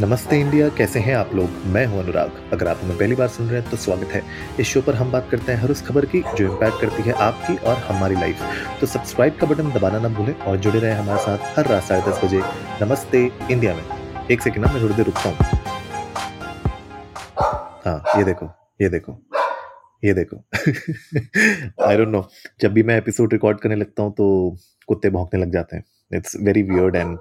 नमस्ते 0.00 0.38
इंडिया, 0.40 0.68
कैसे 0.68 1.00
हैं 1.00 1.14
आप 1.14 1.34
लोग? 1.34 1.50
मैं 1.66 1.84
हूँ 1.86 1.98
अनुराग। 2.00 2.40
अगर 2.52 2.68
आप 2.68 2.78
हमें 2.82 2.96
पहली 2.98 3.14
बार 3.14 3.28
सुन 3.28 3.48
रहे 3.48 3.60
हैं 3.60 3.70
तो 3.70 3.76
स्वागत 3.76 4.12
है। 4.12 4.22
इस 4.60 4.66
शो 4.66 4.80
पर 4.82 4.94
हम 4.94 5.12
बात 5.12 5.28
करते 5.30 5.52
हैं 5.52 5.58
हर 5.60 5.70
उस 5.70 5.82
खबर 5.86 6.04
की, 6.06 6.22
जो 6.36 6.44
इम्पैक्ट 6.44 6.80
करती 6.80 7.02
है 7.02 7.12
आपकी 7.22 7.56
और 7.58 7.76
हमारी 7.84 8.14
लाइफ 8.14 8.42
तो 8.80 8.86
सब्सक्राइब 8.86 9.36
का 9.40 9.46
बटन 9.46 9.70
दबाना 9.72 9.98
ना 9.98 10.08
भूलें 10.08 10.34
और 10.34 10.56
जुड़े 10.56 10.78
रहें 10.78 10.94
हमारे 10.94 11.22
साथ 11.22 11.58
हर 11.58 11.66
रात 11.66 11.82
साढ़े 11.82 12.10
दस 12.10 12.24
बजे 12.24 12.40
नमस्ते 12.82 13.24
इंडिया 13.50 13.74
में। 13.74 13.82
एक 14.30 14.42
सेकेंड 14.42 14.64
ना, 14.66 14.72
मैं 14.72 14.82
थोड़ी 14.82 14.94
देर 14.94 15.06
रुकता 15.06 15.28
हूँ। 15.28 15.36
हाँ 17.86 18.18
ये 18.18 18.24
देखो 18.24 18.50
ये 18.80 18.88
देखो 18.88 19.18
ये 20.02 20.14
देखो। 20.14 20.36
आई 21.84 21.96
डोंट 21.96 22.08
नो 22.08 22.28
जब 22.60 22.72
भी 22.72 22.82
मैं 22.82 22.96
एपिसोड 22.98 23.32
रिकॉर्ड 23.32 23.60
करने 23.60 23.76
लगता 23.76 24.02
हूँ 24.02 24.12
तो 24.12 24.56
कुत्ते 24.88 25.10
भौंकने 25.10 25.40
लग 25.40 25.52
जाते 25.52 25.76
हैं। 25.76 25.84
इट्स 26.14 26.36
वेरी 26.42 26.62
वियर्ड 26.64 26.96
एंड 26.96 27.18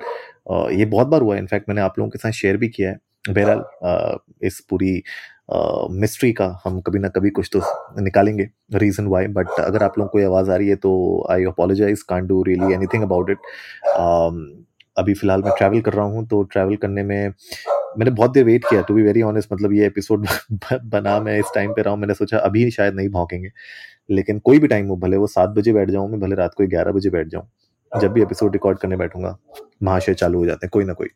ये 0.71 0.85
बहुत 0.87 1.07
बार 1.07 1.21
हुआ 1.21 1.35
है। 1.35 1.41
इनफैक्ट 1.41 1.69
मैंने 1.69 1.81
आप 1.81 1.99
लोगों 1.99 2.09
के 2.11 2.19
साथ 2.19 2.31
शेयर 2.33 2.57
भी 2.57 2.69
किया 2.69 2.89
है। 2.89 2.99
बहरहाल 3.29 4.19
इस 4.43 4.59
पूरी 4.69 5.01
मिस्ट्री 5.91 6.29
uh, 6.31 6.37
का 6.37 6.45
हम 6.65 6.79
कभी 6.81 6.99
ना 6.99 7.07
कभी 7.09 7.29
कुछ 7.29 7.49
तो 7.53 7.61
निकालेंगे 8.01 8.47
रीज़न 8.73 9.07
वाई 9.07 9.27
बट 9.29 9.47
अगर 9.59 9.83
आप 9.83 9.97
लोगों 9.99 10.09
को 10.11 10.25
आवाज़ 10.27 10.51
आ 10.51 10.55
रही 10.55 10.67
है 10.67 10.75
तो 10.75 10.91
I 11.31 11.43
apologise 11.45 12.01
can't 12.09 12.27
do 12.27 12.41
really 12.43 12.73
anything 12.73 13.03
about 13.03 13.29
it 13.29 13.37
अभी 14.97 15.13
फ़िलहाल 15.13 15.43
मैं 15.43 15.51
ट्रैवल 15.57 15.81
कर 15.81 15.93
रहा 15.93 16.05
हूँ 16.05 16.25
तो 16.27 16.41
ट्रैवल 16.43 16.75
करने 16.75 17.03
में 17.03 17.33
मैंने 17.97 18.11
बहुत 18.11 18.31
देर 18.33 18.43
वेट 18.45 18.65
किया। 18.65 18.81
टू 18.81 18.93
बी 18.93 19.01
वेरी 19.03 19.21
ऑनेस्ट 19.21 19.53
मतलब 19.53 19.73
ये 19.73 19.85
एपिसोड 19.85 20.27
बना 20.85 21.19
मैं 21.19 21.37
इस 21.39 21.51
टाइम 21.55 21.71
पे 21.73 21.81
रहा 21.81 21.93
हूँ। 21.93 21.99
मैंने 21.99 22.13
सोचा 22.13 22.37
अभी 22.39 22.69
शायद 22.71 22.95
नहीं 22.95 23.09
भौंकेंगे। 23.09 23.49
लेकिन 24.09 24.39
कोई 24.39 24.59
भी 24.59 24.67
टाइम 24.67 24.87
हो 24.87 24.95
भले 24.97 25.17
वो 25.17 25.27
सात 25.27 25.49
बजे 25.49 25.73
बैठ 25.73 25.89
जाऊँ 25.89 26.09
मैं 26.11 26.19
भले 26.19 26.35
रात 26.35 26.53
को 26.57 26.67
ग्यारह 26.67 26.91
बजे 26.91 27.09
बैठ 27.09 27.27
जाऊँ। 27.27 27.47
जब 28.01 28.11
भी 28.13 28.21
एपिसोड 28.21 28.53
रिकॉर्ड 28.53 28.79
करने 28.79 28.95
बैठूँगा 28.97 29.37
महाशय 29.83 30.13
चालू 30.13 30.39
हो 30.39 30.45
जाते 30.45 30.65
हैं 30.65 30.69
कोई 30.73 30.83
ना 30.85 30.93
कोई। 30.93 31.07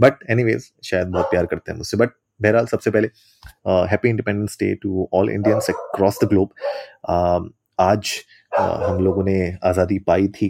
बट 0.00 0.24
एनीवेज 0.30 0.70
शायद 0.84 1.08
बहुत 1.08 1.30
प्यार 1.30 1.46
करते 1.46 1.72
हैं 1.72 1.76
मुझसे। 1.78 1.96
बट 1.96 2.10
बहरहाल 2.40 2.66
सबसे 2.66 2.90
पहले 2.90 3.08
happy 3.90 4.08
independence 4.08 4.56
day 4.60 4.74
to 4.74 5.08
all 5.14 5.30
Indians 5.30 5.70
across 5.70 6.18
the 6.24 6.28
globe 6.28 7.52
आज 7.80 8.10
uh, 8.60 8.82
हम 8.82 9.00
लोगों 9.04 9.24
ने 9.24 9.56
आज़ादी 9.64 9.98
पाई 9.98 10.28
थी 10.28 10.48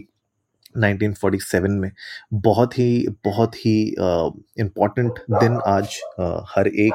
1947 0.79 1.69
में। 1.69 1.91
बहुत 2.33 2.79
ही 2.79 3.07
बहुत 3.25 3.55
ही 3.57 3.81
इंपॉर्टेंट 4.61 5.13
uh, 5.13 5.41
दिन 5.41 5.61
आज 5.67 5.99
uh, 6.21 6.41
हर 6.49 6.69
एक 6.69 6.95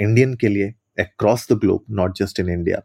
इंडियन 0.00 0.32
uh, 0.32 0.40
के 0.40 0.48
लिए। 0.48 0.74
Across 1.00 1.46
the 1.52 1.56
globe 1.56 1.84
not 1.90 2.16
just 2.16 2.40
in 2.40 2.48
India 2.48 2.82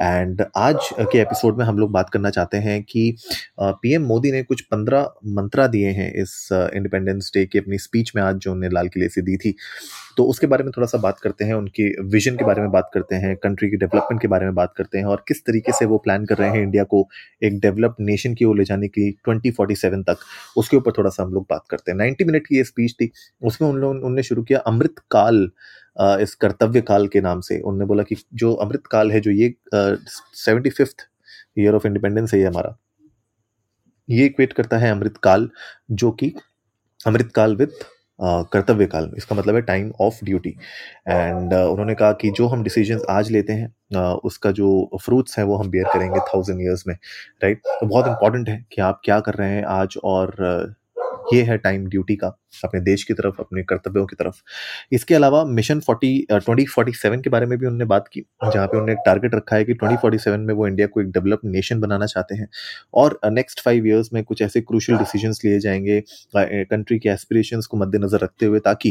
and 0.00 0.42
आज 0.56 0.88
के 1.02 1.18
एपिसोड 1.18 1.58
में 1.58 1.64
हम 1.64 1.78
लोग 1.78 1.90
बात 1.92 2.10
करना 2.10 2.30
चाहते 2.30 2.56
हैं 2.58 2.82
कि 2.82 3.16
पीएम 3.60 4.06
मोदी 4.06 4.32
ने 4.32 4.42
कुछ 4.42 4.60
पंद्रह 4.62 5.10
मंत्रा 5.36 5.66
दिए 5.66 5.90
हैं 5.90 6.12
इस 6.22 6.48
इंडिपेंडेंस 6.52 7.30
डे 7.34 7.44
की 7.46 7.58
अपनी 7.58 7.78
स्पीच 7.78 8.12
में 8.16 8.22
आज 8.22 8.36
जो 8.36 8.52
उन्होंने 8.52 8.74
लाल 8.74 8.88
किले 8.88 9.08
से 9.08 9.22
दी 9.22 9.36
थी। 9.36 9.54
तो 10.16 10.24
उसके 10.24 10.46
बारे 10.46 10.64
में 10.64 10.70
थोड़ा 10.76 10.86
सा 10.86 10.98
बात 10.98 11.18
करते 11.18 11.44
हैं, 11.44 11.54
उनके 11.54 11.88
विजन 12.02 12.36
के 12.36 12.44
बारे 12.44 12.60
में 12.62 12.70
बात 12.70 12.90
करते 12.94 13.14
हैं 13.14 13.34
कंट्री 13.36 13.68
की 13.70 13.76
डेवलपमेंट 13.76 14.20
के 14.22 14.28
बारे 14.28 14.44
में 14.44 14.54
बात 14.54 14.72
करते 14.76 14.98
हैं 14.98 15.04
और 15.04 15.24
किस 15.28 15.44
तरीके 15.46 15.72
से 15.72 15.84
वो 15.86 15.98
प्लान 15.98 16.24
कर 16.26 16.36
रहे 16.36 16.50
हैं 16.50 16.62
इंडिया 16.62 16.84
को 16.84 17.06
एक 17.44 17.58
डेवलप्ड 17.60 18.04
नेशन 18.06 18.34
की 18.34 18.44
ओर 18.44 18.56
ले 18.56 18.64
जाने 18.64 18.88
की 18.88 19.10
ट्वेंटी 19.24 19.50
फोर्टी 19.50 19.74
सेवन 19.76 20.02
तक। 20.02 20.18
उसके 20.56 20.76
ऊपर 20.76 20.92
थोड़ा 20.98 21.10
सा 21.10 21.22
हम 21.22 21.32
लोग 21.34 21.46
बात 21.50 21.64
करते 21.70 21.90
हैं। 21.90 21.98
नाइन्टी 21.98 22.24
मिनट 22.24 22.46
की 22.46 22.56
ये 22.56 22.64
स्पीच 22.64 22.92
थी, 22.92 23.10
उसमें 23.42 23.68
उन 23.68 23.76
लोगों 23.76 23.96
उन्होंने 23.96 24.22
शुरू 24.22 24.42
किया 24.42 24.58
अमृत 24.66 24.98
काल 25.10 25.48
इस 26.22 26.34
कर्तव्य 26.34 26.80
काल 26.82 27.06
के 27.08 27.20
नाम 27.20 27.40
से 27.40 27.58
उन्होंने 27.60 27.84
बोला 27.86 28.02
कि 28.02 28.16
जो 28.34 28.52
अमृत 28.54 28.86
काल 28.90 29.12
है 29.12 29.20
जो 29.20 29.30
ये 29.30 29.54
seventy 29.74 30.70
fifth 30.70 31.06
year 31.58 31.74
of 31.74 31.86
independence 31.86 32.34
है 32.34 32.40
ये 32.40 32.46
हमारा। 32.46 32.76
ये 34.08 34.26
इक्वेट 34.26 34.52
करता 34.52 34.78
है 34.78 34.90
अमृत 34.90 35.16
काल 35.22 35.48
जो 35.92 36.10
कि 36.12 36.32
अमृत 37.00 37.30
काल 37.34 37.56
विद 37.56 37.72
कर्तव्य 38.52 38.86
काल। 38.86 39.10
इसका 39.16 39.34
मतलब 39.36 39.54
है 39.54 39.60
टाइम 39.62 39.90
ऑफ़ 40.00 40.24
ड्यूटी 40.24 40.50
एंड 41.08 41.52
उन्होंने 41.54 41.94
कहा 41.94 42.12
कि 42.12 42.30
जो 42.36 42.46
हम 42.48 42.62
डिसीज़न 42.62 43.00
आज 43.10 43.30
लेते 43.30 43.52
हैं 43.52 43.68
uh, 43.68 44.18
उसका 44.24 44.50
जो 44.50 44.98
फ्रूट्स 45.02 45.38
है 45.38 45.44
वो 45.44 45.56
हम 45.56 45.70
बेयर 45.70 45.88
करेंगे 45.92 46.20
थाउज़ेंड 46.28 46.60
ईयर्स 46.60 46.86
में 46.86 46.94
राइट 46.94 47.58
right? 47.58 47.80
तो 47.80 47.86
बहुत 47.86 48.06
इंपॉर्टेंट 48.06 48.48
है 48.48 48.64
कि 48.72 48.82
आप 48.82 49.00
क्या 49.04 49.20
कर 49.20 49.34
रहे 49.34 49.50
हैं 49.50 49.64
आज 49.70 49.98
और 50.04 50.34
ये 51.32 51.42
है 51.42 51.56
टाइम 51.58 51.86
ड्यूटी 51.88 52.16
का, 52.16 52.26
अपने 52.64 52.80
देश 52.80 53.02
की 53.04 53.14
तरफ़, 53.14 53.40
अपने 53.40 53.62
कर्तव्यों 53.64 54.04
की 54.06 54.16
तरफ़। 54.16 54.40
इसके 54.92 55.14
अलावा 55.14 55.44
mission 55.46 55.80
forty 55.80 56.10
twenty 56.30 56.64
forty 56.66 56.92
seven 56.94 57.20
के 57.20 57.30
बारे 57.30 57.46
में 57.46 57.58
भी 57.58 57.66
उन्होंने 57.66 57.84
बात 57.86 58.08
की, 58.08 58.20
जहाँ 58.44 58.66
पे 58.66 58.76
उन्होंने 58.76 58.94
टारगेट 59.06 59.34
रखा 59.34 59.56
है 59.56 59.64
कि 59.64 59.74
ट्वेंटी 59.74 59.96
फोर्टी 60.02 60.18
सेवन 60.18 60.40
में 60.40 60.54
वो 60.54 60.66
इंडिया 60.68 60.86
को 60.86 61.00
एक 61.00 61.10
डेवलप 61.10 61.40
नेशन 61.46 61.80
बनाना 61.80 62.06
चाहते 62.06 62.34
हैं। 62.34 62.48
और 62.94 63.18
नेक्स्ट 63.26 63.60
फाइव 63.64 63.86
ईयर्स 63.86 64.12
में 64.12 64.22
कुछ 64.24 64.42
ऐसे 64.42 64.60
क्रूशल 64.62 64.96
डिसीज़न 64.98 65.32
लिए 65.44 65.58
जाएँगे 65.60 66.00
कंट्री 66.36 66.98
के 66.98 67.08
एस्पिरेशन 67.08 67.60
को 67.70 67.76
मद्देनजर 67.76 68.20
रखते 68.20 68.46
हुए 68.46 68.58
ताकि 68.60 68.90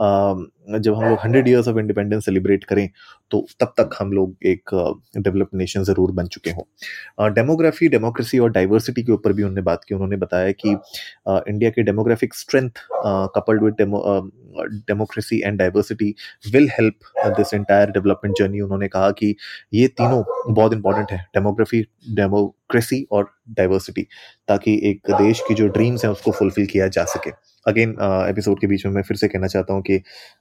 जब 0.00 0.94
हम 0.94 1.04
लोग 1.04 1.18
hundred 1.20 1.48
years 1.48 1.68
of 1.68 1.78
independence 1.78 2.24
celebrate 2.24 2.64
करें 2.64 2.88
तो 3.30 3.46
तब 3.60 3.72
तक 3.78 3.90
हम 3.98 4.12
लोग 4.12 4.36
एक 4.46 4.70
डेवलप 5.18 5.50
नेशन 5.54 5.82
ज़रूर 5.84 6.12
बन 6.12 6.26
चुके 6.26 6.50
हों। 6.50 7.32
डेमोग्राफी 7.34 7.88
डेमोक्रेसी 7.88 8.38
और 8.38 8.50
डाइवर्सिटी 8.52 9.02
के 9.02 9.12
ऊपर 9.12 9.32
भी 9.32 9.42
उन्होंने 9.42 9.62
बात 9.62 9.84
की। 9.84 9.94
उन्होंने 9.94 10.16
बताया 10.16 10.52
कि 10.54 10.70
इंडिया 10.70 11.70
के 11.76 11.82
demographic 11.82 12.34
strength 12.34 12.70
coupled 13.36 13.62
with 13.62 13.74
democracy 14.88 15.40
and 15.44 15.58
diversity 15.58 16.14
will 16.52 16.68
help 16.70 17.34
this 17.36 17.54
entire 17.54 17.90
development 17.90 18.34
journey 18.38 18.60
उन्होंने 18.60 18.88
कहा 18.88 19.10
कि 19.20 19.34
ये 19.74 19.88
तीनों 20.00 20.22
बहुत 20.54 20.72
इंपॉर्टेंट 20.72 21.12
है 21.12 21.18
डेमोग्राफी 21.34 21.82
डेमोक्रेसी 22.10 23.06
और 23.12 23.30
डाइवर्सिटी 23.50 24.06
ताकि 24.48 24.80
एक 24.90 25.10
देश 25.12 25.42
की 25.48 25.54
जो 25.54 25.68
ड्रीम्स 25.68 26.04
हैं 26.04 26.12
उसको 26.12 26.32
फुलफिल 26.32 26.66
किया 26.66 26.88
जा 26.88 27.04
सके। 27.14 27.30
अगेन 27.66 27.90
एपिसोड 28.30 28.60
के 28.60 28.66
बीच 28.66 28.86
में 28.86 28.92
मैं 28.92 29.02
फिर 29.02 29.16
से 29.16 29.28
कहना 29.28 29.46
चाहता 29.46 29.74
हूँ 29.74 29.82
कि 29.82 29.96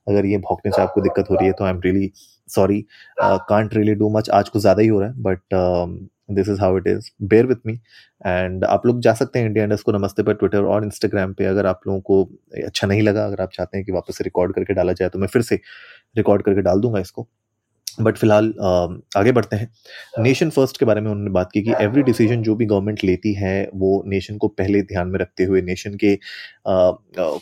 अगर 0.08 0.26
ये 0.26 0.38
भौंकने 0.38 0.72
से 0.72 0.82
आपको 0.82 1.02
दिक्कत 1.02 1.30
हो 1.32 1.36
रही 1.36 1.48
है 1.48 1.54
तो 1.54 1.66
I 1.66 1.72
am 1.72 1.82
really 1.86 2.12
sorry 2.50 2.82
can't 3.22 3.74
really 3.74 3.94
do 3.96 4.10
much 4.10 4.30
आज 4.30 4.50
कुछ 4.50 4.62
ज़्यादा 4.62 4.82
ही 4.82 4.88
हो 4.88 5.00
रहा 5.00 5.10
है 5.10 5.22
but 5.22 5.40
this 6.32 6.50
is 6.50 6.60
how 6.62 6.78
it 6.78 6.88
is 6.88 7.10
bear 7.24 7.46
with 7.46 7.56
me 7.66 7.74
and 8.28 8.66
आप 8.66 8.86
लोग 8.86 9.02
जा 9.02 9.14
सकते 9.14 9.40
हैं 9.40 9.48
इंडिया 9.48 9.64
इंडस्ट 9.66 9.86
को 9.86 9.92
नमस्ते 9.92 10.24
पर 10.24 10.34
ट्विटर 10.34 10.64
और 10.66 10.84
इंस्टाग्राम 10.86 11.34
पे 11.34 11.46
अगर 11.46 11.66
आप 11.66 11.82
लोगों 11.88 12.02
को 12.02 12.24
अच्छा 12.66 12.88
नहीं 12.88 13.02
लगा 13.02 13.26
अगर 13.26 13.42
आप 13.42 13.50
चाहते 13.54 13.78
हैं 13.78 13.86
कि 13.86 13.92
वापस 13.92 14.18
से 14.18 14.24
रिकॉर्ड 14.24 14.54
करके 14.56 14.74
डाला 14.74 14.94
जाए 14.94 15.10
तो 15.10 15.20
मैं 15.20 15.28
फिर 15.28 15.42
से 15.42 15.60
रिकॉर्ड 16.18 16.44
करके 16.44 16.62
डाल 16.62 16.82
दूँगा 16.82 17.00
इसको। 17.00 17.28
बट 18.02 18.18
फ़िलहाल 18.18 18.54
आगे 19.18 19.32
बढ़ते 19.32 19.56
हैं। 19.56 19.70
नेशन 20.20 20.50
फ़र्स्ट 20.50 20.78
के 20.78 20.86
बारे 20.86 21.02
में 21.02 21.10
उन्होंने 21.12 21.32
बात 21.32 21.50
की 21.54 21.62
कि 21.62 21.74
एवरी 21.82 22.04
डिसीज़न 22.04 22.42
जो 22.44 22.56
भी 22.56 22.66
गवर्नमेंट 22.66 23.04
लेती 23.04 23.34
है 23.34 23.70
वो 23.76 24.04
नेशन 24.08 24.38
को 24.38 24.48
पहले 24.48 24.82
ध्यान 24.82 25.08
में 25.08 25.20
रखते 25.20 25.44
हुए 25.44 25.62
नेशन 25.62 25.96
के 25.96 26.14
आ, 26.14 26.92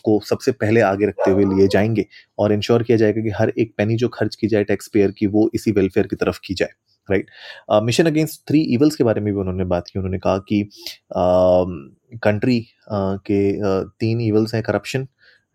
को 0.05 0.19
सबसे 0.25 0.51
पहले 0.51 0.81
आगे 0.81 1.05
रखते 1.05 1.31
हुए 1.31 1.45
लिए 1.45 1.67
जाएँगे 1.67 2.05
और 2.39 2.53
इंश्योर 2.53 2.83
किया 2.83 2.97
जाएगा 2.97 3.21
कि 3.21 3.29
हर 3.29 3.53
एक 3.57 3.73
पेनी 3.77 3.95
जो 3.95 4.07
खर्च 4.09 4.35
की 4.35 4.47
जाए 4.47 4.63
टैक्स 4.63 4.87
पेयर 4.87 5.11
की 5.11 5.27
वो 5.27 5.49
इसी 5.53 5.71
वेलफेयर 5.71 6.07
की 6.07 6.15
तरफ़ 6.15 6.39
की 6.45 6.53
जाए 6.53 6.69
right 7.11 7.29
mission 7.83 8.05
against 8.05 8.41
three 8.47 8.61
evils 8.73 8.95
के 8.95 9.03
बारे 9.03 9.21
में 9.21 9.33
भी 9.33 9.39
उन्होंने 9.39 9.65
बात 9.65 9.87
की। 9.87 9.99
उन्होंने 9.99 10.19
कहा 10.19 10.37
कि 10.37 10.69
कंट्री 12.23 12.59
uh, 12.61 13.19
के 13.25 13.57
uh, 13.57 13.89
तीन 13.99 14.21
इवल्स 14.21 14.53
हैं 14.53 14.63
करप्शन 14.63 15.07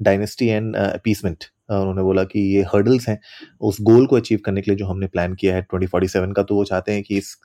डायनेस्टी 0.02 0.48
एंड 0.48 0.76
अपीसमेंट 0.76 1.44
उन्होंने 1.70 2.02
बोला 2.02 2.24
कि 2.24 2.40
ये 2.54 2.62
हर्डल्स 2.74 3.08
हैं 3.08 3.18
उस 3.60 3.76
गोल 3.82 4.06
को 4.06 4.16
अचीव 4.16 4.40
करने 4.44 4.60
के 4.62 4.70
लिए 4.70 4.78
जो 4.78 4.86
हमने 4.86 5.06
प्लान 5.06 5.34
किया 5.34 5.54
है 5.54 5.62
ट्वेंटी 5.62 5.86
फोर्टी 5.86 6.08
सेवन 6.08 6.32
का 6.32 6.42
तो 6.42 6.54
वो 6.54 6.64
चाहते 6.64 6.92
हैं 6.92 7.02
कि 7.02 7.16
इस, 7.18 7.36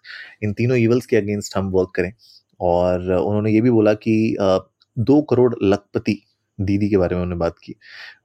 इन 0.43 0.53
तीनों 0.53 0.77
ईवल्स 0.77 1.05
के 1.05 1.15
अगेंस्ट 1.17 1.57
हम 1.57 1.69
वर्क 1.71 1.91
करें। 1.95 2.11
और 2.59 3.11
उन्होंने 3.13 3.51
ये 3.51 3.61
भी 3.61 3.69
बोला 3.71 3.93
कि 3.93 4.35
दो 4.39 5.21
करोड़ 5.29 5.53
लखपति 5.63 6.21
दीदी 6.59 6.89
के 6.89 6.97
बारे 6.97 7.15
में 7.15 7.21
उन्होंने 7.21 7.39
बात 7.39 7.55
की। 7.63 7.73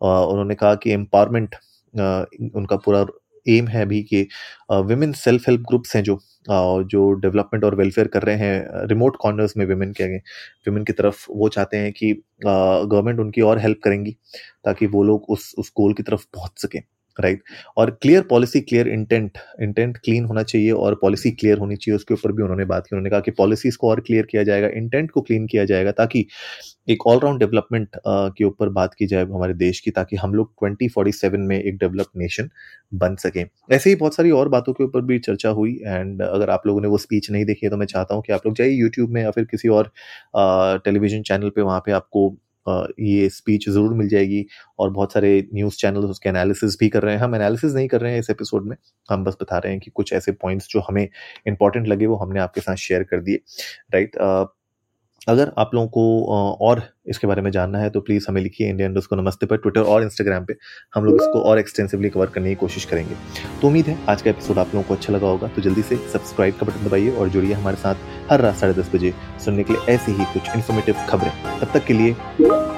उन्होंने 0.02 0.54
कहा 0.54 0.74
कि 0.74 0.92
एम्पावरमेंट 0.92 1.54
उनका 2.56 2.76
पूरा 2.76 3.04
एम 3.48 3.68
है 3.68 3.82
अभी 3.82 4.02
कि 4.04 4.26
विमेन 4.84 5.12
सेल्फ 5.14 5.48
हेल्प 5.48 5.62
ग्रुप्स 5.68 5.96
हैं 5.96 6.02
जो 6.04 6.18
जो 6.92 7.10
डेवलपमेंट 7.14 7.64
और 7.64 7.74
वेलफेयर 7.76 8.08
कर 8.08 8.22
रहे 8.22 8.36
हैं 8.38 8.86
रिमोट 8.88 9.16
कॉर्नर्स 9.20 9.56
में 9.56 9.64
विमेन 9.66 9.92
के 9.92 10.04
आगे। 10.04 10.16
विमेन 10.66 10.84
की 10.84 10.92
तरफ़ 10.92 11.24
वो 11.32 11.48
चाहते 11.50 11.76
हैं 11.76 11.92
कि 11.94 12.12
गवर्नमेंट 12.44 13.20
उनकी 13.20 13.40
और 13.42 13.58
हेल्प 13.60 13.80
करेंगी, 13.84 14.12
ताकि 14.64 14.86
वो 14.88 15.02
लोग 15.04 15.30
उस 15.30 15.54
उस 15.58 15.72
गोल 15.76 15.94
की 15.94 16.02
तरफ़ 16.02 16.24
पहुँच 16.34 16.62
सकें। 16.62 16.80
राइट 17.18 17.42
और 17.76 17.90
clear 18.02 18.22
policy 18.30 18.60
clear 18.60 18.88
intent 18.88 19.38
intent 19.62 19.96
clean 19.98 20.24
होना 20.24 20.42
चाहिए 20.44 20.70
और 20.72 20.94
पॉलिसी 21.02 21.30
क्लियर 21.32 21.58
होनी 21.58 21.76
चाहिए, 21.76 21.96
उसके 21.96 22.14
ऊपर 22.14 22.32
भी 22.32 22.42
उन्होंने 22.42 22.64
बात 22.66 22.86
की, 22.86 22.96
उन्होंने 22.96 23.10
कहा 23.10 23.20
कि 23.20 23.30
पॉलिसीज़ 23.32 23.76
को 23.76 23.90
और 23.90 24.00
क्लियर 24.00 24.26
किया 24.26 24.42
जाएगा 24.44 24.68
इंटेंट 24.76 25.10
को 25.10 25.20
क्लीन 25.22 25.46
किया 25.46 25.64
जाएगा 25.64 25.92
ताकि 25.92 26.26
एक 26.88 27.06
ऑलराउंड 27.06 27.38
डेवलपमेंट 27.40 27.88
के 28.06 28.44
ऊपर 28.44 28.68
बात 28.70 28.94
की 28.94 29.06
जाए 29.06 29.24
हमारे 29.24 29.54
देश 29.56 29.80
की, 29.80 29.90
ताकि 29.90 30.16
हम 30.16 30.34
लोग 30.34 30.52
ट्वेंटी 30.60 30.88
फोर्टी 30.88 31.12
सेवन 31.12 31.40
में 31.42 31.58
एक 31.58 31.76
डेवलप 31.78 32.06
नेशन 32.16 32.48
बन 32.94 33.16
सकें। 33.16 33.44
ऐसे 33.72 33.90
ही 33.90 33.96
बहुत 33.96 34.14
सारी 34.14 34.30
और 34.32 34.48
बातों 34.48 34.72
के 34.72 34.84
ऊपर 34.84 35.00
भी 35.02 35.18
चर्चा 35.20 35.50
हुई 35.50 35.74
एंड 35.86 36.22
अगर 36.22 36.50
आप 36.50 36.66
लोगों 36.66 36.80
ने 36.80 36.88
वो 36.88 36.98
स्पीच 36.98 37.30
नहीं 37.30 37.44
देखी 37.44 37.66
है 37.66 37.70
तो 37.70 37.76
मैं 37.76 37.86
चाहता 37.86 38.14
हूँ 38.14 38.22
कि 38.26 38.32
आप 38.32 38.46
लोग 38.46 38.54
जाइए 38.56 38.72
यूट्यूब 38.72 39.10
में 39.10 39.22
या 39.22 39.30
फिर 39.30 39.44
किसी 39.46 39.68
और 39.70 39.92
टेलीविज़न 40.36 41.22
चैनल 41.24 41.50
पर 41.50 41.62
वहाँ 41.62 41.80
पर 41.80 41.92
आपको 41.92 42.28
ये 43.00 43.28
स्पीच 43.28 43.68
ज़रूर 43.68 43.94
मिल 43.94 44.08
जाएगी 44.08 44.44
और 44.78 44.90
बहुत 44.90 45.12
सारे 45.12 45.30
न्यूज़ 45.54 45.76
चैनल 45.78 46.04
उसके 46.06 46.28
एनालिसिस 46.28 46.76
भी 46.80 46.88
कर 46.88 47.02
रहे 47.02 47.14
हैं। 47.14 47.22
हम 47.22 47.34
एनालिसिस 47.34 47.74
नहीं 47.74 47.88
कर 47.88 48.00
रहे 48.00 48.12
हैं 48.12 48.20
इस 48.20 48.30
एपिसोड 48.30 48.66
में। 48.68 48.76
हम 49.08 49.24
बस 49.24 49.36
बता 49.42 49.58
रहे 49.58 49.72
हैं 49.72 49.80
कि 49.80 49.90
कुछ 49.90 50.12
ऐसे 50.12 50.32
पॉइंट्स 50.32 50.68
जो 50.70 50.80
हमें 50.80 51.08
इंपॉर्टेंट 51.46 51.88
लगे, 51.88 52.06
वो 52.06 52.16
हमने 52.16 52.40
आपके 52.40 52.60
साथ 52.60 52.76
शेयर 52.78 53.02
कर 53.04 53.20
दिए। 53.20 53.40
राइट 53.94 54.16
अगर 55.28 55.50
आप 55.58 55.70
लोगों 55.74 55.88
को 55.88 56.56
और 56.66 56.82
इसके 57.08 57.26
बारे 57.26 57.42
में 57.42 57.50
जानना 57.50 57.78
है 57.78 57.90
तो 57.90 58.00
प्लीज़ 58.00 58.26
हमें 58.28 58.40
लिखिए 58.42 58.68
इंडिया 58.68 58.86
इंडियन 58.88 59.06
को 59.08 59.16
नमस्ते 59.16 59.46
पर 59.46 59.56
ट्विटर 59.56 59.80
और 59.82 60.02
इंस्टाग्राम 60.02 60.44
पे। 60.44 60.54
हम 60.94 61.04
लोग 61.04 61.14
इसको 61.14 61.40
और 61.40 61.58
एक्सटेंसिवली 61.58 62.08
कवर 62.08 62.26
करने 62.26 62.48
की 62.48 62.54
कोशिश 62.54 62.84
करेंगे। 62.84 63.14
तो 63.60 63.66
उम्मीद 63.66 63.86
है 63.86 63.98
आज 64.08 64.22
का 64.22 64.30
एपिसोड 64.30 64.58
आप 64.58 64.74
लोगों 64.74 64.82
को 64.82 64.94
अच्छा 64.94 65.12
लगा 65.12 65.28
होगा। 65.28 65.48
तो 65.48 65.62
जल्दी 65.62 65.82
से 65.82 65.96
सब्सक्राइब 66.12 66.54
का 66.54 66.66
बटन 66.66 66.88
दबाइए 66.88 67.10
और 67.10 67.28
जुड़िए 67.28 67.52
हमारे 67.52 67.76
साथ 67.76 68.30
हर 68.30 68.40
रात 68.40 68.56
साढ़े 68.56 68.74
दस 68.74 68.94
बजे 68.94 69.14
सुनने 69.44 69.62
के 69.62 69.72
लिए 69.72 69.94
ऐसी 69.94 70.12
ही 70.12 70.24
कुछ 70.32 70.54
इन्फॉर्मेटिव 70.56 71.06
खबरें। 71.08 71.32
तब 71.60 71.70
तक 71.74 71.84
के 71.84 71.94
लिए 71.94 72.16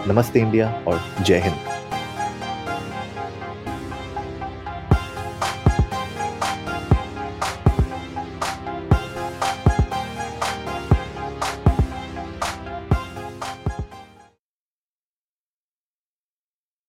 नमस्ते 0.08 0.41
इंडिया 0.41 0.73
और 0.88 1.00
जय 1.20 1.38
हिंद। 1.38 1.69